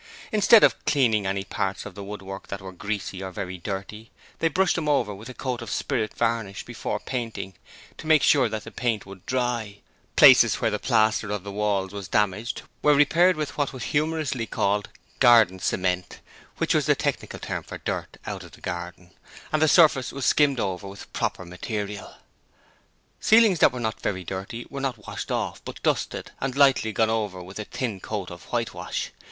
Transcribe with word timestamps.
Instead 0.31 0.63
of 0.63 0.83
cleaning 0.85 1.27
any 1.27 1.43
parts 1.43 1.85
of 1.85 1.93
the 1.93 2.03
woodwork 2.03 2.47
that 2.47 2.59
were 2.59 2.71
greasy 2.71 3.21
or 3.21 3.29
very 3.29 3.59
dirty, 3.59 4.09
they 4.39 4.47
brushed 4.47 4.73
them 4.75 4.89
over 4.89 5.13
with 5.13 5.29
a 5.29 5.33
coat 5.35 5.61
of 5.61 5.69
spirit 5.69 6.15
varnish 6.17 6.65
before 6.65 6.99
painting 6.99 7.53
to 7.99 8.07
make 8.07 8.23
sure 8.23 8.49
that 8.49 8.63
the 8.63 8.71
paint 8.71 9.05
would 9.05 9.23
dry: 9.27 9.77
places 10.15 10.55
where 10.55 10.71
the 10.71 10.79
plaster 10.79 11.29
of 11.29 11.43
the 11.43 11.51
walls 11.51 11.93
was 11.93 12.07
damaged 12.07 12.63
were 12.81 12.95
repaired 12.95 13.35
with 13.35 13.55
what 13.59 13.73
was 13.73 13.83
humorously 13.83 14.47
called 14.47 14.89
'garden 15.19 15.59
cement' 15.59 16.17
which 16.57 16.73
was 16.73 16.87
the 16.87 16.95
technical 16.95 17.37
term 17.37 17.61
for 17.61 17.77
dirt 17.77 18.17
out 18.25 18.43
of 18.43 18.53
the 18.53 18.61
garden 18.61 19.11
and 19.53 19.61
the 19.61 19.67
surface 19.67 20.11
was 20.11 20.25
skimmed 20.25 20.59
over 20.59 20.87
with 20.87 21.13
proper 21.13 21.45
material. 21.45 22.15
Ceilings 23.19 23.59
that 23.59 23.71
were 23.71 23.79
not 23.79 24.01
very 24.01 24.23
dirty 24.23 24.65
were 24.71 24.81
not 24.81 25.05
washed 25.05 25.31
off, 25.31 25.63
but 25.63 25.79
dusted, 25.83 26.31
and 26.41 26.55
lightly 26.57 26.91
gone 26.91 27.11
over 27.11 27.43
with 27.43 27.59
a 27.59 27.65
thin 27.65 27.99
coat 27.99 28.31
of 28.31 28.45
whitewash. 28.45 29.11